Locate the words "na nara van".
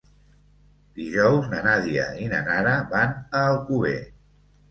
2.33-3.13